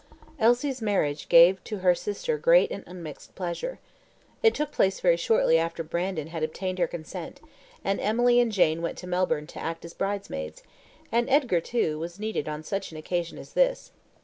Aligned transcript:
Elsie 0.39 0.71
s 0.71 0.81
marriage 0.81 1.29
gave 1.29 1.63
to 1.63 1.77
her 1.77 1.93
sister 1.93 2.35
great 2.39 2.71
and 2.71 2.83
unmixed 2.87 3.35
pleasure. 3.35 3.77
It 4.41 4.55
took 4.55 4.71
place 4.71 4.99
very 4.99 5.15
shortly 5.15 5.59
after 5.59 5.83
Brandon 5.83 6.29
had 6.29 6.41
obtained 6.41 6.79
her 6.79 6.87
consent, 6.87 7.39
and 7.85 8.01
Emily 8.01 8.39
and 8.39 8.51
Jane 8.51 8.81
went 8.81 8.97
to 8.97 9.05
Melbourne 9.07 9.45
to 9.45 9.59
act 9.61 9.85
as 9.85 9.93
bridesmaids; 9.93 10.63
and 11.11 11.29
Edgar, 11.29 11.61
too, 11.61 11.99
was 11.99 12.17
needed 12.19 12.47
on 12.49 12.63
such 12.63 12.91
an 12.91 12.97
occasion 12.97 13.37
as 13.37 13.53
this. 13.53 13.91